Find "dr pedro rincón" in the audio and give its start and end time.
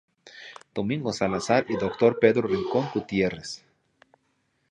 1.77-2.89